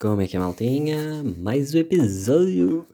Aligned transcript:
Como 0.00 0.22
é 0.22 0.26
que 0.26 0.34
é, 0.34 0.40
maltinha? 0.40 1.22
Mais 1.36 1.74
um 1.74 1.78
episódio. 1.78 2.86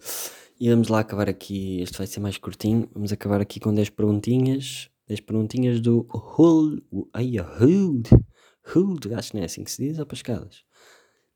E 0.58 0.69
vamos 0.69 0.89
lá 0.89 0.98
acabar 0.98 1.29
aqui. 1.29 1.81
Este 1.81 1.98
vai 1.98 2.06
ser 2.09 2.19
mais 2.19 2.36
curtinho. 2.36 2.90
Vamos 2.93 3.13
acabar 3.13 3.40
aqui 3.40 3.60
com 3.60 3.73
10 3.73 3.90
perguntinhas. 3.90 4.90
10 5.06 5.21
perguntinhas 5.21 5.80
do 5.80 6.04
Hull. 6.11 6.82
Ai, 7.12 7.38
Hood. 7.38 8.11
Hood. 8.74 9.14
Acho 9.14 9.30
que 9.30 9.37
não 9.37 9.42
é 9.45 9.46
assim 9.46 9.62
que 9.62 9.71
se 9.71 9.87
diz, 9.87 10.00
ou 10.00 10.04
pascadas. 10.04 10.64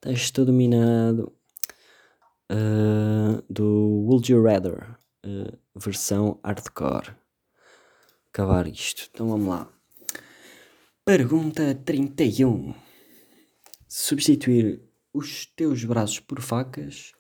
Texto 0.01 0.45
dominado. 0.45 1.33
Uh, 2.51 3.41
do 3.49 4.09
Would 4.09 4.33
You 4.33 4.43
Rather. 4.43 4.99
Uh, 5.25 5.57
versão 5.77 6.41
hardcore. 6.43 7.15
Acabar 8.33 8.67
isto. 8.67 9.09
Então 9.15 9.29
vamos 9.29 9.47
lá. 9.47 9.73
Pergunta 11.05 11.77
31. 11.85 12.75
Substituir 13.87 14.90
os 15.13 15.47
teus 15.47 15.85
braços 15.85 16.21
por 16.21 16.41
facas 16.41 17.13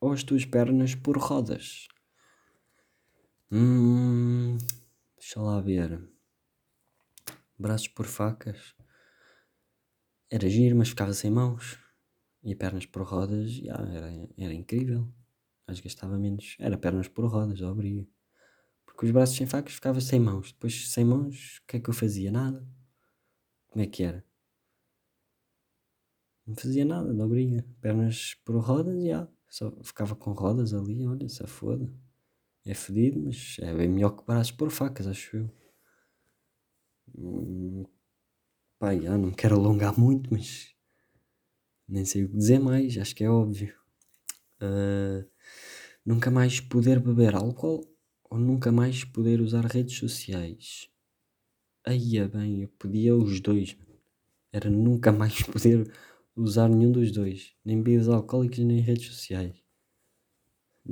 ou 0.00 0.12
as 0.12 0.22
tuas 0.22 0.44
pernas 0.44 0.94
por 0.94 1.18
rodas? 1.18 1.88
Hum, 3.50 4.58
deixa 5.16 5.40
lá 5.40 5.60
ver. 5.60 6.00
Braços 7.58 7.88
por 7.88 8.06
facas. 8.06 8.74
Era 10.30 10.48
giro, 10.48 10.76
mas 10.76 10.88
ficava 10.88 11.12
sem 11.12 11.30
mãos. 11.30 11.78
E 12.42 12.54
pernas 12.54 12.86
por 12.86 13.02
rodas, 13.02 13.52
já, 13.52 13.74
era, 13.74 14.28
era 14.36 14.52
incrível. 14.52 15.08
Mas 15.66 15.80
gastava 15.80 16.18
menos. 16.18 16.56
Era 16.58 16.76
pernas 16.76 17.08
por 17.08 17.26
rodas, 17.26 17.60
obriga. 17.62 18.06
Porque 18.84 19.06
os 19.06 19.12
braços 19.12 19.36
sem 19.36 19.46
facas 19.46 19.74
ficava 19.74 20.00
sem 20.00 20.20
mãos. 20.20 20.52
Depois, 20.52 20.90
sem 20.90 21.04
mãos, 21.04 21.58
o 21.58 21.66
que 21.66 21.76
é 21.76 21.80
que 21.80 21.88
eu 21.90 21.94
fazia? 21.94 22.30
Nada. 22.30 22.66
Como 23.68 23.82
é 23.82 23.86
que 23.86 24.02
era? 24.02 24.24
Não 26.46 26.54
fazia 26.54 26.84
nada, 26.84 27.24
obriga. 27.24 27.64
Pernas 27.80 28.34
por 28.44 28.56
rodas, 28.58 29.02
já. 29.02 29.28
Só 29.48 29.70
ficava 29.82 30.14
com 30.14 30.32
rodas 30.32 30.74
ali, 30.74 31.06
olha, 31.06 31.28
se 31.28 31.46
foda. 31.46 31.92
É 32.66 32.74
fedido, 32.74 33.20
mas 33.22 33.56
é 33.60 33.74
bem 33.74 33.88
melhor 33.88 34.10
que 34.10 34.24
braços 34.26 34.52
por 34.52 34.70
facas, 34.70 35.06
acho 35.06 35.36
eu. 35.36 35.50
Hum, 37.16 37.84
pá, 38.78 38.94
já, 38.96 39.18
não 39.18 39.28
me 39.28 39.34
quero 39.34 39.56
alongar 39.56 39.98
muito, 39.98 40.30
mas 40.32 40.74
nem 41.88 42.04
sei 42.04 42.24
o 42.24 42.28
que 42.28 42.36
dizer 42.36 42.58
mais, 42.58 42.96
acho 42.98 43.14
que 43.14 43.24
é 43.24 43.30
óbvio. 43.30 43.74
Uh, 44.62 45.28
nunca 46.04 46.30
mais 46.30 46.60
poder 46.60 47.00
beber 47.00 47.34
álcool 47.34 47.86
ou 48.30 48.38
nunca 48.38 48.72
mais 48.72 49.04
poder 49.04 49.40
usar 49.40 49.66
redes 49.66 49.96
sociais? 49.98 50.88
Aí 51.86 52.18
é 52.18 52.26
bem, 52.28 52.62
eu 52.62 52.68
podia 52.78 53.14
os 53.16 53.40
dois. 53.40 53.76
Era 54.52 54.70
nunca 54.70 55.12
mais 55.12 55.42
poder 55.44 55.92
usar 56.36 56.68
nenhum 56.68 56.92
dos 56.92 57.12
dois, 57.12 57.54
nem 57.64 57.82
bebidas 57.82 58.08
alcoólicas 58.08 58.58
nem 58.58 58.80
redes 58.80 59.06
sociais. 59.06 59.62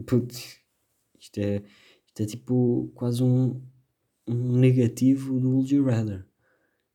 Putz, 0.06 0.60
isto 1.18 1.38
é, 1.38 1.62
isto 2.06 2.22
é 2.22 2.26
tipo 2.26 2.90
quase 2.94 3.22
um, 3.22 3.62
um 4.26 4.58
negativo 4.58 5.38
do 5.38 5.50
Would 5.50 5.74
You 5.74 5.84
Rather. 5.84 6.26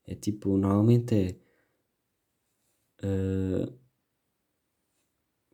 É 0.05 0.15
tipo, 0.15 0.57
normalmente 0.57 1.15
é. 1.15 1.39
Uh, 3.03 3.77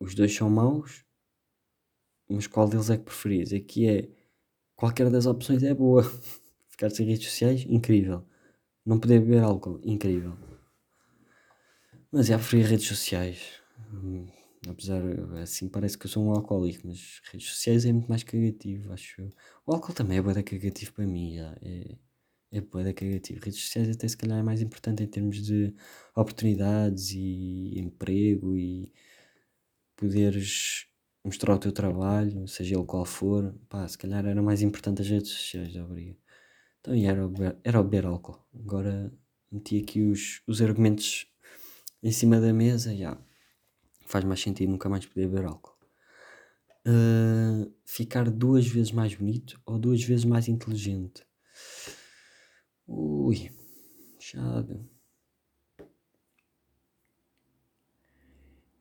os 0.00 0.14
dois 0.14 0.34
são 0.34 0.48
maus, 0.48 1.04
mas 2.28 2.46
qual 2.46 2.68
deles 2.68 2.90
é 2.90 2.96
que 2.96 3.04
preferis? 3.04 3.52
Aqui 3.52 3.88
é. 3.88 4.08
Qualquer 4.76 5.10
das 5.10 5.26
opções 5.26 5.62
é 5.62 5.74
boa. 5.74 6.02
Ficar 6.68 6.90
sem 6.90 7.06
redes 7.06 7.28
sociais, 7.28 7.64
incrível. 7.68 8.24
Não 8.84 8.98
poder 8.98 9.20
beber 9.20 9.42
álcool, 9.42 9.80
incrível. 9.84 10.36
Mas 12.14 12.28
já 12.28 12.38
preferi 12.38 12.62
redes 12.62 12.86
sociais. 12.86 13.40
Hum, 13.92 14.28
apesar, 14.68 15.02
assim 15.42 15.68
parece 15.68 15.98
que 15.98 16.06
eu 16.06 16.10
sou 16.10 16.24
um 16.24 16.30
alcoólico, 16.30 16.86
mas 16.86 17.20
redes 17.32 17.48
sociais 17.48 17.84
é 17.84 17.92
muito 17.92 18.08
mais 18.08 18.22
cagativo, 18.22 18.92
acho 18.92 19.20
eu. 19.20 19.32
O 19.66 19.72
álcool 19.72 19.92
também 19.92 20.18
é 20.18 20.22
boa 20.22 20.40
cagativo 20.40 20.92
para 20.92 21.04
mim, 21.08 21.34
já. 21.34 21.56
É, 21.60 21.96
é 22.52 22.60
boa 22.60 22.84
cagativo. 22.92 23.40
Redes 23.44 23.60
sociais 23.60 23.88
até 23.90 24.06
se 24.06 24.16
calhar 24.16 24.38
é 24.38 24.44
mais 24.44 24.62
importante 24.62 25.02
em 25.02 25.08
termos 25.08 25.44
de 25.44 25.74
oportunidades 26.14 27.10
e 27.10 27.80
emprego 27.80 28.56
e 28.56 28.92
poderes 29.96 30.86
mostrar 31.24 31.54
o 31.56 31.58
teu 31.58 31.72
trabalho, 31.72 32.46
seja 32.46 32.76
ele 32.76 32.84
qual 32.86 33.04
for. 33.04 33.52
Pá, 33.68 33.88
se 33.88 33.98
calhar 33.98 34.24
era 34.24 34.40
mais 34.40 34.62
importante 34.62 35.02
as 35.02 35.08
redes 35.08 35.32
sociais, 35.32 35.72
já 35.72 35.84
obriga. 35.84 36.16
Então, 36.80 36.94
era 36.94 37.26
o, 37.26 37.32
era 37.64 37.80
o 37.80 37.82
beber 37.82 38.06
álcool. 38.06 38.38
Agora 38.54 39.12
meti 39.50 39.80
aqui 39.80 40.00
os, 40.00 40.42
os 40.46 40.62
argumentos 40.62 41.33
em 42.04 42.12
cima 42.12 42.38
da 42.38 42.52
mesa, 42.52 42.94
já 42.94 43.18
faz 44.06 44.24
mais 44.24 44.40
sentido 44.40 44.70
nunca 44.70 44.90
mais 44.90 45.06
poder 45.06 45.26
beber 45.26 45.46
álcool. 45.46 45.74
Uh, 46.86 47.74
ficar 47.86 48.30
duas 48.30 48.66
vezes 48.66 48.92
mais 48.92 49.14
bonito 49.14 49.58
ou 49.64 49.78
duas 49.78 50.04
vezes 50.04 50.26
mais 50.26 50.46
inteligente? 50.46 51.26
Ui, 52.86 53.50
chado. 54.20 54.86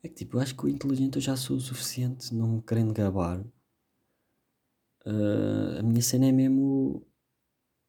É 0.03 0.09
que 0.09 0.15
tipo, 0.15 0.35
eu 0.35 0.41
acho 0.41 0.53
que 0.53 0.65
o 0.65 0.69
inteligente 0.69 1.15
eu 1.15 1.21
já 1.21 1.37
sou 1.37 1.55
o 1.55 1.61
suficiente, 1.61 2.35
não 2.35 2.57
me 2.57 2.61
querendo 2.61 2.93
gabar. 2.93 3.39
Uh, 5.05 5.79
a 5.79 5.83
minha 5.83 6.01
cena 6.01 6.25
é 6.25 6.31
mesmo. 6.33 7.07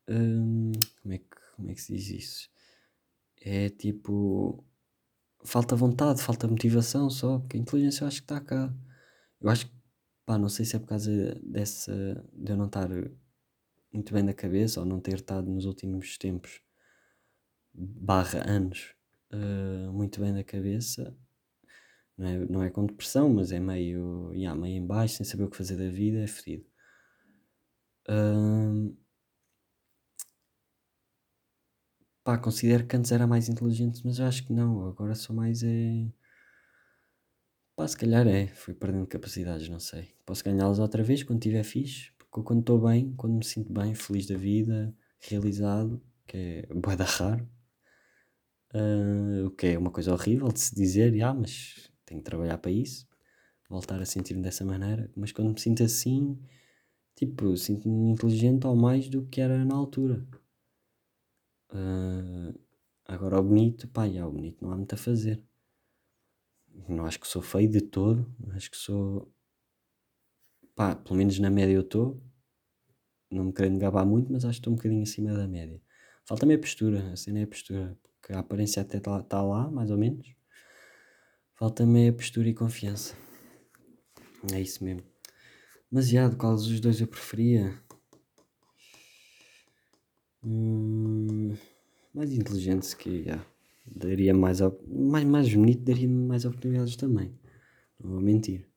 Uh, 0.09 0.71
como, 1.03 1.13
é 1.13 1.19
que, 1.19 1.27
como 1.57 1.71
é 1.71 1.75
que 1.75 1.83
se 1.83 1.93
diz 1.93 2.09
isso? 2.09 2.51
É 3.41 3.69
tipo 3.69 4.65
falta 5.45 5.77
vontade, 5.77 6.23
falta 6.23 6.49
motivação 6.49 7.11
só, 7.11 7.39
porque 7.39 7.57
a 7.57 7.61
inteligência 7.61 8.05
eu 8.05 8.09
acho 8.09 8.19
que 8.19 8.25
está 8.25 8.41
cá. 8.41 8.75
Eu 9.41 9.49
acho 9.51 9.67
que, 9.67 9.73
pá, 10.25 10.39
não 10.39 10.49
sei 10.49 10.65
se 10.65 10.77
é 10.77 10.79
por 10.79 10.87
causa 10.89 11.11
dessa, 11.43 11.93
de 12.33 12.53
eu 12.53 12.57
não 12.57 12.67
estar 12.67 12.89
muito 13.93 14.13
bem 14.13 14.25
da 14.25 14.35
cabeça 14.35 14.81
ou 14.81 14.87
não 14.87 15.01
ter 15.01 15.15
estado 15.15 15.51
nos 15.51 15.67
últimos 15.67 16.19
tempos, 16.19 16.61
barra 17.73 18.43
anos, 18.49 18.95
uh, 19.33 19.93
muito 19.93 20.21
bem 20.21 20.33
da 20.33 20.43
cabeça. 20.43 21.17
Não 22.17 22.27
é, 22.27 22.39
não 22.47 22.63
é 22.63 22.71
com 22.71 22.87
depressão, 22.87 23.29
mas 23.29 23.51
é 23.53 23.59
meio, 23.59 24.33
yeah, 24.33 24.59
meio 24.59 24.77
em 24.77 24.87
baixo, 24.87 25.17
sem 25.17 25.27
saber 25.27 25.45
o 25.45 25.51
que 25.51 25.57
fazer 25.57 25.77
da 25.77 25.89
vida, 25.89 26.19
é 26.19 26.27
fedido. 26.27 26.65
Uh, 28.09 28.97
Pá, 32.25 32.39
considero 32.39 32.87
que 32.87 32.97
antes 32.97 33.13
era 33.13 33.27
mais 33.27 33.51
inteligente, 33.51 34.01
mas 34.03 34.19
eu 34.19 34.25
acho 34.25 34.45
que 34.47 34.53
não. 34.53 34.87
Agora 34.89 35.15
sou 35.15 35.37
mais 35.37 35.63
é. 35.63 36.11
Pá, 37.77 37.87
se 37.87 37.97
calhar 37.97 38.27
é. 38.27 38.47
Fui 38.49 38.73
perdendo 38.73 39.07
capacidades, 39.07 39.69
não 39.69 39.79
sei. 39.79 40.15
Posso 40.25 40.43
ganhá-las 40.43 40.79
outra 40.79 41.03
vez 41.03 41.23
quando 41.23 41.41
estiver 41.41 41.63
fixe. 41.63 42.13
Porque 42.17 42.43
quando 42.43 42.61
estou 42.61 42.81
bem, 42.81 43.13
quando 43.17 43.35
me 43.37 43.45
sinto 43.45 43.71
bem, 43.73 43.95
feliz 43.95 44.27
da 44.27 44.37
vida, 44.39 44.95
realizado, 45.21 46.03
que 46.27 46.37
é 46.37 46.75
bué 46.75 46.97
da 46.97 47.05
raro. 47.05 47.47
Uh, 48.75 49.47
o 49.47 49.51
que 49.51 49.69
é 49.69 49.79
uma 49.79 49.91
coisa 49.91 50.13
horrível 50.13 50.49
de 50.49 50.61
se 50.61 50.75
dizer, 50.75 51.23
ah, 51.23 51.35
mas 51.35 51.91
tenho 52.07 52.21
que 52.21 52.25
trabalhar 52.25 52.59
para 52.59 52.71
isso. 52.71 53.07
Voltar 53.69 54.01
a 54.01 54.07
sentir-me 54.07 54.43
dessa 54.43 54.65
maneira. 54.65 55.11
Mas 55.15 55.31
quando 55.33 55.53
me 55.53 55.61
sinto 55.61 55.83
assim, 55.83 56.39
tipo, 57.15 57.55
sinto-me 57.57 58.13
inteligente 58.13 58.67
ao 58.67 58.75
mais 58.77 59.09
do 59.11 59.27
que 59.27 59.41
era 59.43 59.63
na 59.65 59.75
altura. 59.75 60.27
Uh, 61.75 62.57
agora 63.05 63.41
o 63.41 63.43
bonito, 63.43 63.89
pá, 63.89 64.09
já, 64.09 64.27
o 64.27 64.31
bonito 64.31 64.63
não 64.63 64.71
há 64.71 64.77
muito 64.77 64.95
a 64.95 64.99
fazer. 64.99 65.43
Não 66.89 67.05
acho 67.05 67.19
que 67.19 67.27
sou 67.27 67.43
feio 67.43 67.69
de 67.69 67.81
todo, 67.81 68.33
acho 68.53 68.71
que 68.71 68.77
sou, 68.77 69.33
pá, 70.75 70.95
pelo 70.95 71.17
menos 71.17 71.39
na 71.39 71.51
média 71.51 71.75
eu 71.75 71.81
estou. 71.81 72.23
Não 73.31 73.45
me 73.45 73.53
querendo 73.53 73.79
gabar 73.79 74.05
muito, 74.07 74.33
mas 74.33 74.45
acho 74.45 74.55
que 74.55 74.61
estou 74.61 74.73
um 74.73 74.77
bocadinho 74.77 75.03
acima 75.03 75.33
da 75.35 75.49
média. 75.49 75.81
Falta-me 76.25 76.55
a 76.55 76.59
postura, 76.59 77.13
a 77.13 77.17
cena 77.17 77.41
é 77.41 77.43
a 77.43 77.47
postura, 77.47 77.99
porque 78.03 78.33
a 78.33 78.39
aparência 78.39 78.83
até 78.83 78.99
está 78.99 79.23
tá 79.23 79.43
lá, 79.43 79.71
mais 79.71 79.91
ou 79.91 79.99
menos. 79.99 80.35
Falta-me 81.57 82.09
a 82.09 82.13
postura 82.13 82.49
e 82.49 82.55
confiança. 82.55 83.17
É 84.53 84.61
isso 84.61 84.85
mesmo. 84.85 85.03
Mas 85.91 86.09
já, 86.09 86.29
de 86.29 86.37
qual 86.37 86.55
dos 86.55 86.81
dois 86.81 87.01
eu 87.01 87.07
preferia? 87.07 87.81
Hum, 90.45 91.57
mais 92.13 92.33
inteligente 92.33 92.85
se 92.85 92.97
yeah, 93.09 93.45
daria 93.87 94.35
mais, 94.35 94.59
mais, 94.87 95.25
mais 95.25 95.55
bonito, 95.55 95.83
daria 95.83 96.09
mais 96.09 96.45
oportunidades 96.45 96.97
também. 96.97 97.39
Não 97.99 98.11
vou 98.11 98.21
mentir. 98.21 98.69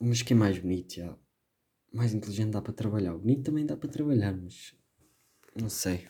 Mas 0.00 0.22
que 0.22 0.32
é 0.32 0.36
mais 0.36 0.58
bonito, 0.58 0.94
já. 0.94 1.16
Mais 1.92 2.12
inteligente 2.12 2.50
dá 2.50 2.60
para 2.60 2.72
trabalhar. 2.72 3.14
O 3.14 3.18
bonito 3.18 3.44
também 3.44 3.64
dá 3.64 3.76
para 3.76 3.88
trabalhar, 3.88 4.36
mas 4.36 4.74
não 5.60 5.68
sei. 5.68 6.08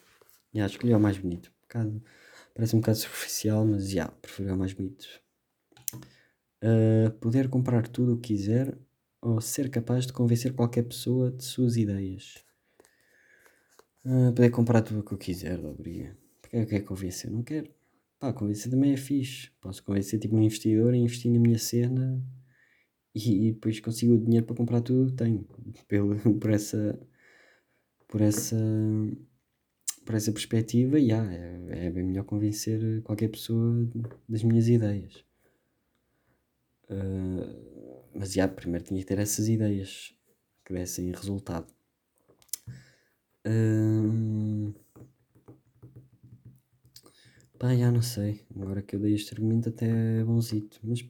Já, 0.53 0.67
escolhi 0.67 0.95
o 0.95 1.01
mais 1.01 1.19
bonito. 1.19 1.51
Um 1.51 1.61
bocado, 1.63 2.03
parece 2.55 2.77
um 2.77 2.81
bocado 2.81 2.99
superficial, 2.99 3.67
mas 3.67 3.91
já, 3.91 4.09
prefiro 4.09 4.55
o 4.55 4.59
mais 4.59 4.73
bonito. 4.73 5.07
Uh, 6.63 7.11
poder 7.21 7.49
comprar 7.49 7.87
tudo 7.87 8.15
o 8.15 8.17
que 8.19 8.35
quiser 8.35 8.77
ou 9.21 9.41
ser 9.41 9.71
capaz 9.71 10.07
de 10.07 10.13
convencer 10.13 10.53
qualquer 10.55 10.85
pessoa 10.85 11.31
de 11.31 11.45
suas 11.45 11.77
ideias. 11.77 12.45
Uh, 14.05 14.33
poder 14.33 14.51
comprar 14.51 14.83
tudo 14.83 15.01
o 15.01 15.03
que 15.03 15.13
eu 15.13 15.19
quiser, 15.19 15.59
obriga. 15.65 16.17
Porque 16.41 16.57
é 16.57 16.65
que 16.65 16.81
convencer? 16.81 17.31
Não 17.31 17.43
quero. 17.43 17.71
Pá, 18.19 18.33
convencer 18.33 18.71
também 18.71 18.93
é 18.93 18.97
fixe. 18.97 19.51
Posso 19.61 19.83
convencer 19.85 20.19
tipo 20.19 20.37
um 20.37 20.43
investidor 20.43 20.95
a 20.95 20.97
investir 20.97 21.31
na 21.31 21.39
minha 21.39 21.59
cena 21.59 22.25
e, 23.15 23.49
e 23.49 23.53
depois 23.53 23.81
consigo 23.81 24.15
o 24.15 24.19
dinheiro 24.19 24.47
para 24.47 24.57
comprar 24.57 24.81
tudo 24.81 25.11
que 25.11 25.17
tenho. 25.17 25.47
Pelo, 25.87 26.17
por 26.41 26.51
essa. 26.51 26.99
Por 28.09 28.21
essa. 28.21 28.57
Por 30.07 30.15
essa 30.15 30.33
perspectiva, 30.33 30.99
yeah, 30.99 31.31
é, 31.35 31.87
é 31.87 31.91
bem 31.91 32.03
melhor 32.03 32.25
convencer 32.25 33.03
qualquer 33.03 33.29
pessoa 33.29 33.87
das 34.27 34.43
minhas 34.43 34.67
ideias. 34.67 35.28
Uh, 36.91 38.03
mas 38.15 38.33
já, 38.33 38.49
primeiro 38.49 38.85
tinha 38.85 39.01
que 39.01 39.07
ter 39.07 39.19
essas 39.19 39.49
ideias 39.49 40.15
que 40.65 40.73
dessem 40.73 41.11
resultado. 41.13 41.67
Uh, 43.47 44.75
pá, 47.59 47.75
já 47.75 47.91
não 47.91 48.03
sei. 48.03 48.45
Agora 48.55 48.83
que 48.83 48.97
eu 48.97 49.01
dei 49.01 49.15
este 49.15 49.35
argumento 49.35 49.69
até 49.69 50.21
é 50.21 50.25
bonzito. 50.25 50.81
Mas 50.83 51.05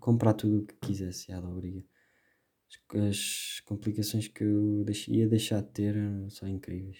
comprar 0.00 0.34
tudo 0.34 0.60
o 0.62 0.66
que 0.66 0.74
quisesse, 0.74 1.28
já 1.28 1.40
da 1.40 1.48
obriga. 1.48 1.84
As, 3.08 3.60
complicações 3.64 4.28
que 4.28 4.44
eu 4.44 4.84
ia 5.08 5.28
deixar 5.28 5.60
de 5.60 5.68
ter 5.68 5.94
são 6.30 6.48
incríveis. 6.48 6.98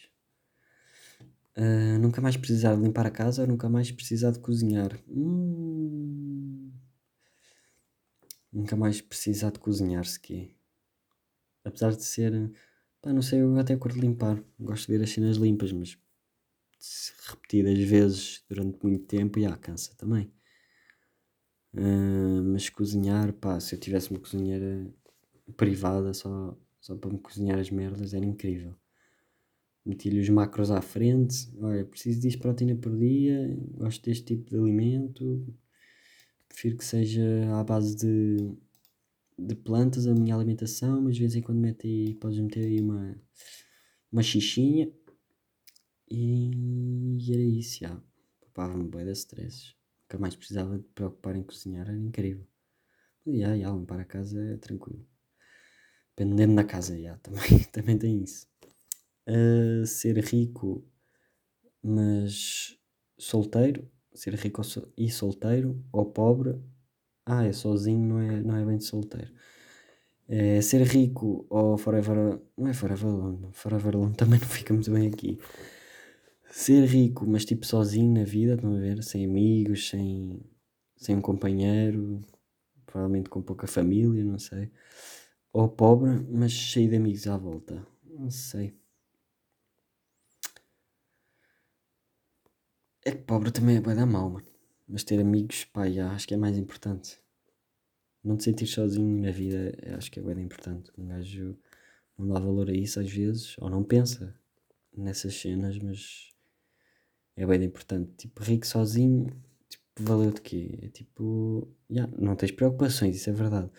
Uh, 1.56 1.99
nunca 1.99 2.20
mais 2.20 2.37
precisar 2.37 2.76
de 2.76 2.82
limpar 2.82 3.06
a 3.06 3.11
casa 3.11 3.46
nunca 3.46 3.69
mais 3.69 3.90
precisar 3.90 4.31
de 4.31 4.40
cozinhar? 4.40 4.99
Hum, 5.08 6.66
nunca 8.56 8.75
mais 8.75 9.00
precisar 9.00 9.50
de 9.50 9.58
cozinhar 9.58 10.05
sequer. 10.06 10.50
Apesar 11.62 11.94
de 11.94 12.03
ser. 12.03 12.50
Pá, 13.03 13.12
não 13.12 13.23
sei, 13.23 13.43
eu 13.43 13.58
até 13.58 13.76
curto 13.76 13.99
limpar. 13.99 14.43
Gosto 14.58 14.87
de 14.87 14.97
ver 14.97 15.05
as 15.05 15.11
cenas 15.11 15.37
limpas, 15.37 15.73
mas 15.73 15.99
repetidas 17.29 17.79
vezes 17.79 18.44
durante 18.49 18.79
muito 18.82 19.05
tempo, 19.05 19.41
já 19.41 19.56
cansa 19.56 19.94
também. 19.97 20.32
Uh, 21.75 22.43
mas 22.53 22.70
cozinhar, 22.70 23.32
pá, 23.35 23.61
se 23.61 23.75
eu 23.75 23.81
tivesse 23.81 24.11
uma 24.11 24.20
cozinheira 24.20 24.91
privada 25.56 26.14
só, 26.14 26.56
só 26.81 26.97
para 26.97 27.12
me 27.12 27.19
cozinhar 27.19 27.59
as 27.59 27.70
merdas, 27.70 28.14
era 28.14 28.25
incrível. 28.25 28.75
Meti-lhe 29.85 30.20
os 30.20 30.29
macros 30.31 30.70
à 30.70 30.81
frente, 30.81 31.49
olha, 31.61 31.85
preciso 31.85 32.20
disto 32.20 32.41
proteína 32.41 32.75
por 32.76 32.97
dia, 32.97 33.56
gosto 33.75 34.05
deste 34.05 34.25
tipo 34.25 34.50
de 34.50 34.56
alimento, 34.59 35.47
prefiro 36.56 36.79
que 36.79 36.85
seja 36.87 37.23
à 37.53 37.62
base 37.62 37.94
de, 37.94 38.56
de 39.38 39.55
plantas 39.55 40.06
a 40.06 40.14
minha 40.14 40.35
alimentação, 40.35 41.03
mas 41.03 41.14
de 41.14 41.20
vez 41.20 41.37
em 41.37 41.43
quando 41.43 41.61
mete 41.61 41.87
aí, 41.87 42.14
podes 42.14 42.38
meter 42.38 42.64
aí 42.64 42.81
uma, 42.81 43.14
uma 44.11 44.23
xixinha 44.23 44.91
e, 46.11 47.19
era 47.31 47.43
isso, 47.43 47.81
já. 47.81 48.00
Poupava-me 48.41 48.88
bem 48.88 49.05
de 49.05 49.12
stresses 49.12 49.76
nunca 50.05 50.19
mais 50.19 50.35
precisava 50.35 50.79
de 50.79 50.85
preocupar 50.94 51.37
em 51.37 51.43
cozinhar, 51.43 51.87
era 51.88 51.99
incrível. 51.99 52.47
E 53.26 53.38
yeah, 53.38 53.55
yeah, 53.55 53.76
limpar 53.76 54.00
a 54.00 54.05
casa 54.05 54.41
é 54.41 54.56
tranquilo. 54.56 55.06
Dependendo 56.17 56.55
da 56.55 56.64
casa, 56.64 56.97
yeah, 56.97 57.19
também, 57.23 57.64
também 57.70 57.99
tem 57.99 58.23
isso. 58.23 58.49
Uh, 59.29 59.85
ser 59.85 60.17
rico, 60.25 60.88
mas 61.82 62.79
solteiro, 63.19 63.91
ser 64.17 64.35
rico 64.35 64.63
e 64.97 65.11
solteiro, 65.11 65.85
ou 65.93 66.07
pobre, 66.07 66.61
ah, 67.25 67.45
é 67.45 67.53
sozinho, 67.53 68.07
não 68.09 68.21
é, 68.21 68.41
não 68.43 68.57
é 68.57 68.65
bem 68.65 68.81
solteiro. 68.81 69.33
É, 70.29 70.61
ser 70.61 70.83
rico 70.83 71.47
ou 71.49 71.79
forever, 71.79 72.41
não 72.57 72.69
é 72.69 72.75
forever 72.75 73.07
alone, 73.07 73.49
forever 73.53 73.95
alone 73.95 74.15
também 74.17 74.41
não 74.41 74.49
fica 74.49 74.75
muito 74.75 74.91
bem 74.91 75.09
aqui 75.09 75.39
ser 76.57 76.87
rico, 76.87 77.27
mas 77.27 77.45
tipo 77.45 77.67
sozinho 77.67 78.15
na 78.15 78.25
vida, 78.25 78.55
estão 78.55 78.75
a 78.75 78.79
ver? 78.79 79.03
Sem 79.05 79.27
amigos, 79.27 79.91
sem, 79.91 80.41
sem 80.97 81.15
um 81.15 81.21
companheiro, 81.21 82.25
provavelmente 82.87 83.29
com 83.29 83.43
pouca 83.43 83.67
família, 83.67 84.25
não 84.25 84.39
sei. 84.39 84.71
Ou 85.53 85.69
pobre, 85.69 86.11
mas 86.31 86.53
cheio 86.53 86.89
de 86.89 86.97
amigos 86.97 87.27
à 87.27 87.37
volta. 87.37 87.87
Não 88.05 88.31
sei. 88.31 88.75
É 93.08 93.12
que 93.12 93.23
pobre 93.23 93.53
também 93.53 93.76
é 93.76 93.81
bem 93.81 93.94
da 93.94 94.05
mal, 94.05 94.29
mano. 94.29 94.47
Mas 94.88 95.05
ter 95.05 95.20
amigos, 95.20 95.67
já, 95.94 96.11
acho 96.12 96.26
que 96.26 96.35
é 96.35 96.37
mais 96.37 96.56
importante. 96.58 97.19
Não 98.23 98.37
te 98.37 98.44
sentir 98.44 98.67
sozinho 98.67 99.23
na 99.23 99.31
vida, 99.31 99.73
acho 99.97 100.11
que 100.11 100.19
é 100.19 100.23
bem 100.23 100.44
importante. 100.44 100.91
Um 100.99 101.06
gajo 101.06 101.56
não 102.19 102.26
dá 102.29 102.41
valor 102.41 102.69
a 102.69 102.73
isso 102.75 102.99
às 103.00 103.08
vezes, 103.11 103.56
ou 103.58 103.70
não 103.70 103.85
pensa 103.85 104.35
nessas 104.97 105.35
cenas, 105.37 105.79
mas 105.79 106.31
é 107.37 107.47
bem 107.47 107.62
importante. 107.64 108.12
Tipo, 108.17 108.43
rico 108.43 108.67
sozinho, 108.67 109.26
tipo, 109.69 109.85
valeu 110.00 110.32
de 110.32 110.41
quê? 110.41 110.79
É 110.82 110.88
tipo, 110.88 111.69
yeah, 111.91 112.12
não 112.19 112.37
tens 112.37 112.50
preocupações, 112.52 113.17
isso 113.17 113.31
é 113.31 113.32
verdade. 113.32 113.70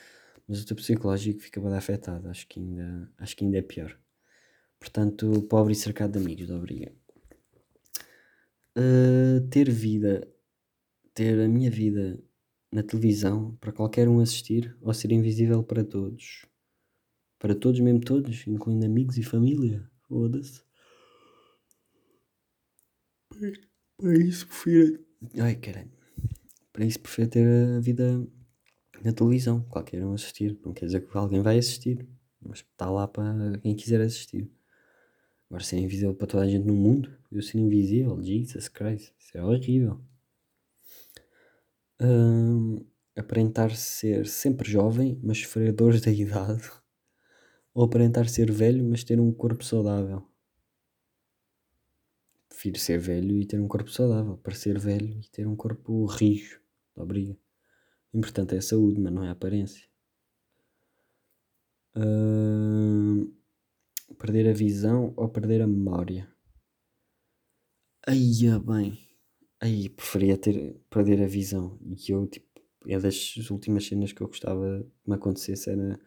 Mas 0.48 0.62
o 0.64 0.66
teu 0.66 0.76
psicológico 0.78 1.42
fica 1.42 1.60
bem 1.62 1.74
afetado, 1.76 2.30
acho 2.30 2.48
que 2.48 2.60
ainda, 2.62 3.12
acho 3.18 3.36
que 3.36 3.44
ainda 3.46 3.58
é 3.58 3.62
pior. 3.62 4.00
Portanto, 4.80 5.44
pobre 5.50 5.74
e 5.74 5.76
cercado 5.76 6.14
de 6.14 6.20
amigos, 6.20 6.50
obriga. 6.52 6.94
Uh, 8.78 9.42
ter 9.50 9.72
vida, 9.72 10.32
ter 11.14 11.40
a 11.40 11.48
minha 11.48 11.72
vida 11.72 12.24
na 12.72 12.84
televisão 12.84 13.56
para 13.60 13.72
qualquer 13.72 14.08
um 14.08 14.20
assistir 14.20 14.78
ou 14.82 14.94
ser 14.94 15.12
invisível 15.12 15.64
para 15.64 15.84
todos. 15.84 16.46
Para 17.40 17.56
todos, 17.56 17.80
mesmo 17.80 18.02
todos, 18.02 18.46
incluindo 18.46 18.86
amigos 18.86 19.18
e 19.18 19.24
família. 19.24 19.90
Foda-se. 20.08 20.62
Para 23.98 24.18
isso 24.18 24.48
prefiro. 24.48 25.06
Ai 25.40 25.56
caralho. 25.56 25.92
Para 26.72 26.86
isso 26.86 27.00
prefiro 27.00 27.30
ter 27.30 27.48
a 27.48 27.80
vida 27.80 28.28
na 29.04 29.12
televisão. 29.12 29.62
Qualquer 29.70 30.04
um 30.04 30.14
assistir. 30.14 30.58
Não 30.64 30.74
quer 30.74 30.86
dizer 30.86 31.02
que 31.02 31.18
alguém 31.18 31.42
vai 31.42 31.58
assistir. 31.58 32.08
Mas 32.42 32.60
está 32.60 32.90
lá 32.90 33.08
para 33.08 33.58
quem 33.60 33.76
quiser 33.76 34.02
assistir. 34.02 34.50
Agora 35.50 35.64
ser 35.64 35.78
invisível 35.78 36.14
para 36.14 36.28
toda 36.28 36.44
a 36.44 36.48
gente 36.48 36.66
no 36.66 36.76
mundo. 36.76 37.16
Eu 37.32 37.42
ser 37.42 37.58
invisível. 37.58 38.22
Jesus 38.22 38.68
Christ. 38.68 39.14
Isso 39.18 39.38
é 39.38 39.44
horrível. 39.44 40.02
Um, 42.02 42.86
aparentar 43.16 43.76
ser 43.76 44.28
sempre 44.28 44.70
jovem, 44.70 45.20
mas 45.24 45.40
sofrer 45.40 45.72
dores 45.72 46.02
da 46.02 46.12
idade. 46.12 46.70
Ou 47.74 47.86
aparentar 47.86 48.28
ser 48.28 48.52
velho, 48.52 48.84
mas 48.84 49.04
ter 49.04 49.20
um 49.20 49.32
corpo 49.32 49.64
saudável 49.64 50.28
prefiro 52.58 52.80
ser 52.80 53.00
velho 53.00 53.38
e 53.38 53.46
ter 53.46 53.60
um 53.60 53.68
corpo 53.68 53.92
saudável. 53.92 54.38
Parecer 54.38 54.80
velho 54.80 55.20
e 55.20 55.30
ter 55.30 55.48
um 55.48 55.56
corpo 55.56 56.06
rijo. 56.06 56.60
Obriga. 56.96 57.38
O 58.12 58.18
importante 58.18 58.56
é 58.56 58.58
a 58.58 58.62
saúde, 58.62 59.00
mas 59.00 59.14
não 59.14 59.24
é 59.24 59.30
a 59.30 59.32
aparência. 59.32 59.88
Uh, 61.96 62.97
perder 64.18 64.50
a 64.50 64.54
visão 64.54 65.14
ou 65.16 65.30
perder 65.30 65.62
a 65.62 65.68
memória? 65.68 66.28
Aí, 68.08 68.32
bem. 68.66 68.98
Aí, 69.62 69.90
preferia 69.90 70.38
ter, 70.38 70.76
perder 70.90 71.22
a 71.24 71.28
visão. 71.28 71.78
E 71.82 72.12
eu, 72.12 72.28
tipo, 72.28 72.48
é 72.88 73.00
das 73.00 73.36
últimas 73.50 73.86
cenas 73.86 74.14
que 74.14 74.22
eu 74.22 74.28
gostava 74.28 74.84
que 75.04 75.10
me 75.10 75.16
acontecesse 75.16 75.70
era 75.70 76.00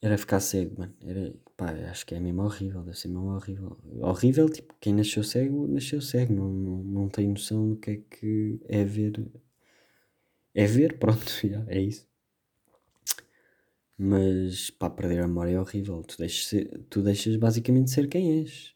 era 0.00 0.16
ficar 0.18 0.40
cego, 0.40 0.78
mano. 0.78 0.94
Era, 1.02 1.34
pá, 1.56 1.70
acho 1.90 2.06
que 2.06 2.14
é 2.14 2.20
mesmo 2.20 2.42
horrível, 2.42 2.82
deve 2.82 2.98
ser 2.98 3.08
mesmo 3.08 3.34
horrível. 3.34 3.76
Horrível, 4.00 4.48
tipo, 4.48 4.74
quem 4.80 4.94
nasceu 4.94 5.22
cego, 5.24 5.66
nasceu 5.66 6.00
cego. 6.00 6.32
Não, 6.34 6.48
não, 6.52 6.84
não 6.84 7.08
tem 7.08 7.28
noção 7.28 7.70
do 7.70 7.76
que 7.76 7.90
é 7.90 7.96
que 7.96 8.60
é 8.68 8.84
ver. 8.84 9.12
É 10.54 10.66
ver, 10.66 10.98
pronto, 11.00 11.24
já, 11.46 11.64
é 11.68 11.80
isso. 11.80 12.06
Mas, 13.98 14.70
pá, 14.70 14.88
perder 14.88 15.24
a 15.24 15.26
memória 15.26 15.54
é 15.54 15.60
horrível. 15.60 16.02
Tu 16.02 16.16
deixas, 16.18 16.46
ser, 16.46 16.84
tu 16.88 17.02
deixas 17.02 17.34
basicamente 17.34 17.90
ser 17.90 18.08
quem 18.08 18.40
és. 18.40 18.72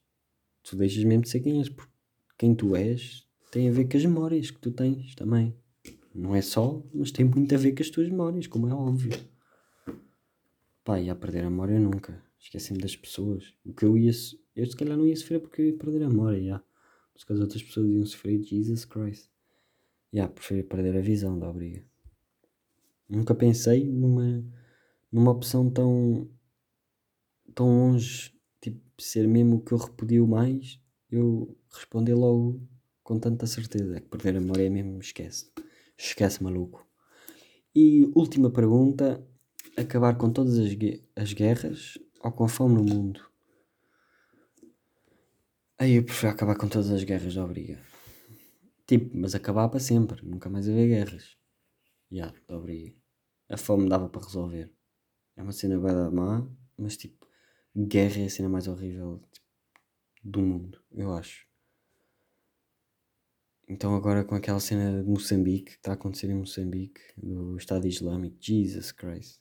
Tu 0.64 0.74
deixas 0.74 1.04
mesmo 1.04 1.22
de 1.22 1.28
ser 1.28 1.40
quem 1.40 1.60
és, 1.60 1.68
porque 1.68 1.92
quem 2.36 2.54
tu 2.54 2.74
és 2.74 3.24
tem 3.52 3.68
a 3.68 3.72
ver 3.72 3.88
com 3.88 3.96
as 3.96 4.04
memórias 4.04 4.50
que 4.50 4.58
tu 4.58 4.72
tens 4.72 5.14
também. 5.14 5.54
Não 6.12 6.34
é 6.34 6.42
só, 6.42 6.82
mas 6.92 7.12
tem 7.12 7.24
muito 7.24 7.54
a 7.54 7.58
ver 7.58 7.72
com 7.72 7.82
as 7.82 7.90
tuas 7.90 8.08
memórias, 8.08 8.48
como 8.48 8.68
é 8.68 8.74
óbvio. 8.74 9.12
Pá, 10.84 11.00
ia 11.00 11.14
perder 11.14 11.44
a 11.44 11.50
memória 11.50 11.78
nunca. 11.78 12.20
Esqueci-me 12.40 12.80
das 12.80 12.96
pessoas. 12.96 13.54
O 13.64 13.72
que 13.72 13.84
eu 13.84 13.96
ia. 13.96 14.10
Eu 14.56 14.66
se 14.66 14.76
calhar 14.76 14.96
não 14.96 15.06
ia 15.06 15.14
sofrer 15.14 15.40
porque 15.40 15.62
eu 15.62 15.66
ia 15.66 15.76
perder 15.76 16.02
a 16.02 16.08
memória, 16.08 16.42
já. 16.42 16.62
Mas 17.14 17.22
que 17.22 17.32
as 17.32 17.38
outras 17.38 17.62
pessoas 17.62 17.88
iam 17.88 18.04
sofrer, 18.04 18.42
Jesus 18.42 18.84
Christ. 18.84 19.30
Já, 20.12 20.26
prefiro 20.26 20.66
perder 20.66 20.96
a 20.96 21.00
visão 21.00 21.38
da 21.38 21.48
obriga. 21.48 21.84
Nunca 23.08 23.34
pensei 23.34 23.86
numa, 23.86 24.44
numa 25.12 25.30
opção 25.30 25.70
tão. 25.70 26.28
tão 27.54 27.66
longe. 27.66 28.32
Tipo, 28.60 28.80
ser 28.98 29.28
mesmo 29.28 29.56
o 29.56 29.60
que 29.60 29.72
eu 29.72 29.78
repudio 29.78 30.26
mais, 30.26 30.80
eu 31.10 31.56
responder 31.70 32.14
logo 32.14 32.66
com 33.02 33.18
tanta 33.18 33.46
certeza. 33.46 34.00
Que 34.00 34.08
perder 34.08 34.36
a 34.36 34.40
memória 34.40 34.66
é 34.66 34.70
mesmo, 34.70 34.98
esquece. 35.00 35.52
Esquece, 35.98 36.42
maluco. 36.42 36.86
E 37.74 38.10
última 38.14 38.50
pergunta 38.50 39.26
acabar 39.76 40.16
com 40.16 40.30
todas 40.30 40.58
as, 40.58 40.72
as 41.16 41.32
guerras 41.32 41.98
ou 42.22 42.32
com 42.32 42.44
a 42.44 42.48
fome 42.48 42.74
no 42.74 42.84
mundo? 42.84 43.20
Aí 45.78 45.94
eu 45.94 46.04
prefiro 46.04 46.32
acabar 46.32 46.56
com 46.56 46.68
todas 46.68 46.90
as 46.90 47.02
guerras 47.02 47.36
obriga. 47.36 47.80
Tipo, 48.86 49.16
mas 49.16 49.34
acabar 49.34 49.68
para 49.68 49.80
sempre, 49.80 50.24
nunca 50.24 50.48
mais 50.48 50.68
haver 50.68 50.88
guerras. 50.88 51.36
Já, 52.10 52.26
yeah, 52.26 52.38
obrigado. 52.48 52.94
A 53.48 53.56
fome 53.56 53.88
dava 53.88 54.08
para 54.08 54.22
resolver. 54.22 54.70
É 55.36 55.42
uma 55.42 55.52
cena 55.52 55.78
bem 55.78 56.10
má, 56.10 56.46
mas 56.76 56.96
tipo, 56.96 57.26
guerra 57.76 58.20
é 58.20 58.26
a 58.26 58.30
cena 58.30 58.48
mais 58.48 58.68
horrível 58.68 59.22
tipo, 59.32 59.46
do 60.22 60.40
mundo, 60.40 60.82
eu 60.92 61.12
acho. 61.12 61.46
Então 63.68 63.94
agora 63.94 64.24
com 64.24 64.34
aquela 64.34 64.60
cena 64.60 65.02
de 65.02 65.08
Moçambique, 65.08 65.72
que 65.72 65.78
está 65.78 65.92
a 65.92 65.94
acontecer 65.94 66.28
em 66.28 66.34
Moçambique, 66.34 67.00
do 67.16 67.56
Estado 67.56 67.86
Islâmico, 67.86 68.36
Jesus 68.40 68.92
Christ. 68.92 69.40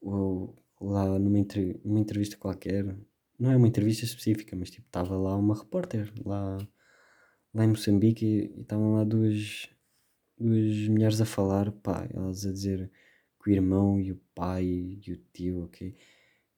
O, 0.00 0.54
lá 0.80 1.18
numa, 1.18 1.38
numa 1.84 2.00
entrevista 2.00 2.36
qualquer, 2.36 2.84
não 3.38 3.52
é 3.52 3.56
uma 3.56 3.68
entrevista 3.68 4.04
específica, 4.04 4.56
mas 4.56 4.70
tipo, 4.70 4.86
estava 4.86 5.16
lá 5.16 5.36
uma 5.36 5.56
repórter 5.56 6.12
lá, 6.24 6.58
lá 7.54 7.64
em 7.64 7.68
Moçambique 7.68 8.24
e 8.26 8.60
estavam 8.60 8.94
lá 8.94 9.04
duas, 9.04 9.68
duas 10.36 10.88
mulheres 10.88 11.20
a 11.20 11.24
falar, 11.24 11.70
pá, 11.70 12.08
elas 12.12 12.44
a 12.46 12.52
dizer 12.52 12.90
que 13.42 13.50
o 13.50 13.52
irmão 13.52 14.00
e 14.00 14.12
o 14.12 14.16
pai 14.34 14.64
e 14.64 15.12
o 15.12 15.16
tio, 15.32 15.64
ok? 15.64 15.94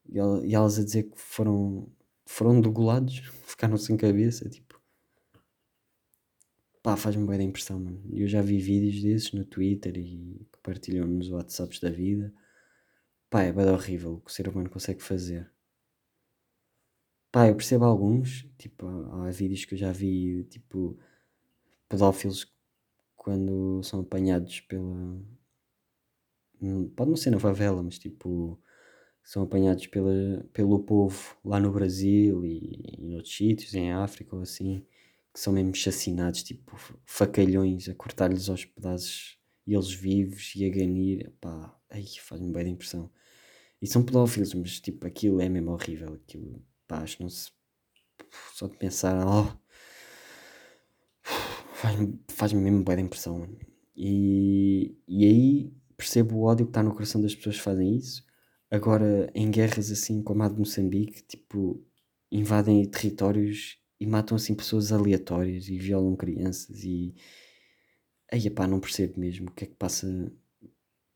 E, 0.08 0.16
e 0.16 0.54
elas 0.54 0.78
a 0.78 0.84
dizer 0.84 1.04
que 1.04 1.18
foram, 1.18 1.88
foram 2.26 2.60
degolados, 2.60 3.18
ficaram 3.46 3.76
sem 3.76 3.96
cabeça, 3.96 4.48
tipo. 4.48 4.80
Pá, 6.82 6.96
faz-me 6.96 7.26
bem 7.26 7.42
impressão, 7.48 7.78
mano. 7.78 8.02
Eu 8.12 8.26
já 8.26 8.40
vi 8.40 8.58
vídeos 8.58 9.02
desses 9.02 9.32
no 9.32 9.44
Twitter 9.44 9.96
e 9.98 10.46
que 10.50 10.58
partilham 10.62 11.06
nos 11.06 11.30
WhatsApps 11.30 11.78
da 11.80 11.90
vida. 11.90 12.32
Pá, 13.28 13.42
é 13.42 13.52
bem 13.52 13.66
horrível 13.68 14.14
o 14.14 14.20
que 14.20 14.30
o 14.30 14.34
ser 14.34 14.48
humano 14.48 14.70
consegue 14.70 15.02
fazer. 15.02 15.50
Pá, 17.32 17.46
eu 17.48 17.54
percebo 17.54 17.84
alguns, 17.84 18.46
tipo, 18.58 18.86
há 18.86 19.30
vídeos 19.30 19.64
que 19.64 19.74
eu 19.74 19.78
já 19.78 19.92
vi, 19.92 20.44
tipo, 20.44 20.98
pedófilos 21.88 22.52
quando 23.16 23.82
são 23.84 24.00
apanhados 24.00 24.60
pela. 24.60 25.22
Pode 26.96 27.10
não 27.10 27.16
ser 27.16 27.30
na 27.30 27.38
favela, 27.38 27.82
mas 27.82 27.98
tipo, 27.98 28.60
são 29.22 29.42
apanhados 29.42 29.86
pela, 29.86 30.44
pelo 30.52 30.80
povo 30.80 31.36
lá 31.44 31.60
no 31.60 31.72
Brasil 31.72 32.44
e, 32.44 32.96
e 32.98 33.06
noutros 33.08 33.36
sítios, 33.36 33.74
em 33.74 33.92
África 33.92 34.36
ou 34.36 34.42
assim, 34.42 34.84
que 35.32 35.40
são 35.40 35.52
mesmo 35.52 35.74
chacinados, 35.74 36.42
tipo, 36.42 36.76
facalhões 37.06 37.88
a 37.88 37.94
cortar-lhes 37.94 38.48
aos 38.48 38.64
pedaços 38.64 39.38
e 39.66 39.74
eles 39.74 39.92
vivos 39.92 40.54
e 40.56 40.64
a 40.66 40.70
ganir, 40.70 41.32
pá, 41.40 41.74
ai, 41.90 42.04
faz-me 42.20 42.52
bem 42.52 42.64
de 42.64 42.70
impressão. 42.70 43.10
E 43.82 43.86
são 43.86 44.04
pedófilos, 44.04 44.54
mas 44.54 44.80
tipo, 44.80 45.06
aquilo 45.06 45.40
é 45.40 45.48
mesmo 45.48 45.72
horrível, 45.72 46.14
aquilo 46.14 46.62
Pá, 46.90 47.02
acho 47.02 47.22
não 47.22 47.28
se. 47.30 47.52
Só 48.54 48.66
de 48.66 48.76
pensar, 48.76 49.24
oh, 49.26 49.56
faz-me 51.74 52.18
faz 52.28 52.52
mesmo 52.52 52.82
boa 52.82 53.00
impressão, 53.00 53.38
mano. 53.38 53.56
E, 53.96 54.96
e 55.06 55.24
aí 55.24 55.72
percebo 56.00 56.36
o 56.36 56.42
ódio 56.44 56.64
que 56.64 56.70
está 56.70 56.82
no 56.82 56.92
coração 56.94 57.20
das 57.20 57.34
pessoas 57.34 57.56
que 57.56 57.62
fazem 57.62 57.94
isso. 57.94 58.24
Agora, 58.70 59.30
em 59.34 59.50
guerras 59.50 59.90
assim 59.90 60.22
como 60.22 60.42
a 60.42 60.48
de 60.48 60.58
Moçambique, 60.58 61.22
tipo, 61.22 61.84
invadem 62.32 62.88
territórios 62.88 63.78
e 63.98 64.06
matam 64.06 64.36
assim 64.36 64.54
pessoas 64.54 64.92
aleatórias 64.92 65.68
e 65.68 65.78
violam 65.78 66.16
crianças 66.16 66.84
e. 66.84 67.14
Aí, 68.32 68.48
pá, 68.48 68.66
não 68.66 68.80
percebo 68.80 69.20
mesmo 69.20 69.50
o 69.50 69.52
que 69.52 69.64
é 69.64 69.66
que 69.66 69.74
passa. 69.74 70.06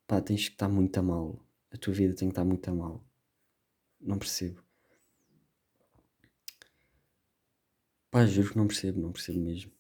Pá, 0.06 0.20
tens 0.20 0.48
que 0.48 0.54
estar 0.54 0.68
muito 0.68 0.98
a 0.98 1.02
mal. 1.02 1.40
A 1.72 1.78
tua 1.78 1.94
vida 1.94 2.14
tem 2.14 2.28
que 2.28 2.32
estar 2.32 2.44
muito 2.44 2.68
a 2.68 2.74
mal. 2.74 3.04
Não 4.00 4.18
percebo. 4.18 4.62
Pá, 8.10 8.26
juro 8.26 8.50
que 8.50 8.56
não 8.56 8.66
percebo, 8.66 9.00
não 9.00 9.12
percebo 9.12 9.40
mesmo. 9.40 9.72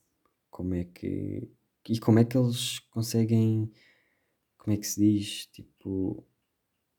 Como 0.50 0.74
é 0.74 0.84
que. 0.84 1.48
E 1.88 2.00
como 2.00 2.18
é 2.20 2.24
que 2.24 2.38
eles 2.38 2.78
conseguem. 2.90 3.70
Como 4.64 4.74
é 4.74 4.80
que 4.80 4.86
se 4.86 4.98
diz? 4.98 5.46
Tipo. 5.48 6.26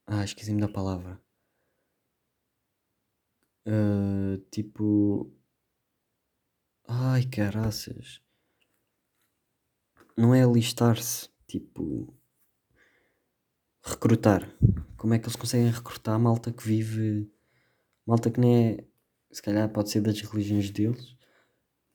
Ah, 0.05 0.23
esqueci-me 0.23 0.61
da 0.61 0.67
palavra. 0.67 1.19
Uh, 3.65 4.37
tipo. 4.51 5.33
Ai, 6.87 7.23
caraças. 7.23 8.21
Não 10.15 10.35
é 10.35 10.43
alistar-se. 10.43 11.27
Tipo. 11.47 12.15
Recrutar. 13.83 14.47
Como 14.95 15.15
é 15.15 15.17
que 15.17 15.25
eles 15.25 15.35
conseguem 15.35 15.71
recrutar 15.71 16.19
malta 16.19 16.53
que 16.53 16.63
vive. 16.63 17.27
Malta 18.05 18.29
que 18.29 18.39
nem 18.39 18.73
é. 18.73 18.87
Se 19.31 19.41
calhar 19.41 19.67
pode 19.73 19.89
ser 19.89 20.01
das 20.01 20.21
religiões 20.21 20.69
deles 20.69 21.15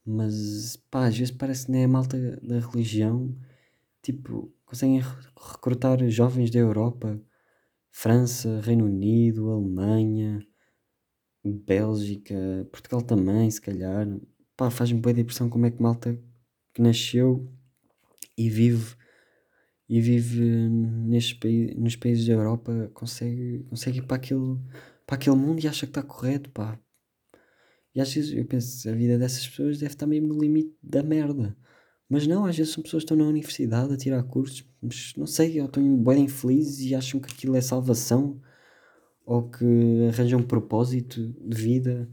mas 0.04 0.76
pá, 0.90 1.06
às 1.06 1.16
vezes 1.16 1.34
parece 1.34 1.66
que 1.66 1.72
nem 1.72 1.84
é 1.84 1.86
malta 1.86 2.18
da 2.42 2.58
religião, 2.58 3.36
tipo, 4.02 4.52
conseguem 4.64 5.00
recrutar 5.36 5.98
jovens 6.08 6.50
da 6.50 6.58
Europa, 6.58 7.20
França, 7.90 8.60
Reino 8.60 8.86
Unido, 8.86 9.50
Alemanha, 9.50 10.40
Bélgica, 11.44 12.34
Portugal 12.70 13.02
também, 13.02 13.50
se 13.50 13.60
calhar. 13.60 14.06
Pá, 14.56 14.70
faz-me 14.70 15.00
boa 15.00 15.18
impressão 15.18 15.48
como 15.48 15.66
é 15.66 15.70
que 15.70 15.82
malta 15.82 16.18
que 16.72 16.82
nasceu 16.82 17.50
e 18.36 18.48
vive 18.48 18.96
e 19.90 20.00
vive 20.00 20.40
nestes 20.70 21.34
países, 21.34 21.76
nos 21.76 21.96
países 21.96 22.24
da 22.24 22.32
Europa 22.32 22.90
consegue, 22.94 23.64
consegue 23.68 23.98
ir 23.98 24.02
para 24.02 24.18
aquele, 24.18 24.56
para 25.04 25.16
aquele 25.16 25.34
mundo 25.34 25.60
e 25.60 25.66
acha 25.66 25.84
que 25.84 25.90
está 25.90 26.00
correto, 26.00 26.48
pá. 26.50 26.78
E 27.92 28.00
às 28.00 28.14
vezes 28.14 28.32
eu 28.32 28.46
penso, 28.46 28.88
a 28.88 28.92
vida 28.92 29.18
dessas 29.18 29.48
pessoas 29.48 29.80
deve 29.80 29.92
estar 29.92 30.06
mesmo 30.06 30.28
no 30.28 30.40
limite 30.40 30.76
da 30.80 31.02
merda. 31.02 31.56
Mas 32.10 32.26
não, 32.26 32.44
às 32.44 32.56
vezes 32.56 32.72
são 32.72 32.82
pessoas 32.82 33.04
que 33.04 33.12
estão 33.12 33.16
na 33.16 33.30
universidade 33.30 33.94
a 33.94 33.96
tirar 33.96 34.20
cursos, 34.24 34.68
mas 34.82 35.14
não 35.16 35.26
sei, 35.28 35.60
ou 35.60 35.66
estão 35.66 35.96
bem 35.96 36.24
infelizes 36.24 36.80
e 36.80 36.92
acham 36.92 37.20
que 37.20 37.32
aquilo 37.32 37.54
é 37.54 37.60
salvação, 37.60 38.40
ou 39.24 39.48
que 39.48 39.64
arranjam 40.08 40.40
um 40.40 40.42
propósito 40.42 41.24
de 41.40 41.56
vida. 41.56 42.10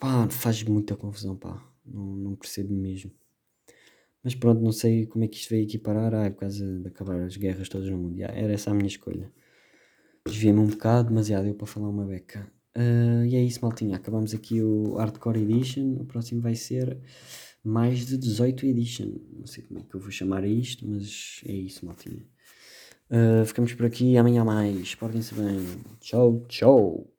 Pá, 0.00 0.26
faz 0.30 0.62
muita 0.62 0.96
confusão, 0.96 1.36
pá. 1.36 1.62
Não, 1.84 2.16
não 2.16 2.34
percebo 2.34 2.72
mesmo. 2.72 3.12
Mas 4.22 4.34
pronto, 4.34 4.62
não 4.62 4.72
sei 4.72 5.04
como 5.06 5.22
é 5.24 5.28
que 5.28 5.36
isto 5.36 5.50
veio 5.50 5.66
aqui 5.66 5.78
parar. 5.78 6.14
Ah, 6.14 6.24
é 6.24 6.30
por 6.30 6.40
causa 6.40 6.64
de 6.80 6.88
acabar 6.88 7.20
as 7.20 7.36
guerras 7.36 7.68
todas 7.68 7.90
no 7.90 7.98
mundo. 7.98 8.18
era 8.22 8.52
essa 8.54 8.70
a 8.70 8.74
minha 8.74 8.86
escolha. 8.88 9.30
Desviei-me 10.26 10.60
um 10.60 10.66
bocado, 10.66 11.12
mas 11.12 11.26
já 11.26 11.42
deu 11.42 11.54
para 11.54 11.66
falar 11.66 11.90
uma 11.90 12.06
beca. 12.06 12.50
Uh, 12.74 13.24
e 13.26 13.36
é 13.36 13.44
isso, 13.44 13.60
maltinha. 13.62 13.96
Acabamos 13.96 14.32
aqui 14.32 14.62
o 14.62 14.94
Hardcore 14.94 15.42
Edition. 15.42 15.96
O 16.00 16.06
próximo 16.06 16.40
vai 16.40 16.54
ser 16.54 16.98
mais 17.64 18.06
de 18.06 18.18
18 18.18 18.66
Edition. 18.66 19.12
Não 19.32 19.46
sei 19.46 19.64
como 19.64 19.80
é 19.80 19.82
que 19.82 19.94
eu 19.94 20.00
vou 20.00 20.10
chamar 20.10 20.44
isto, 20.46 20.86
mas 20.86 21.40
é 21.46 21.52
isso, 21.52 21.86
maltinha. 21.86 22.24
Uh, 23.10 23.44
ficamos 23.44 23.72
por 23.72 23.86
aqui. 23.86 24.16
Amanhã 24.16 24.44
mais. 24.44 24.94
Portem-se 24.94 25.34
bem. 25.34 25.60
Tchau, 26.00 26.44
tchau. 26.48 27.13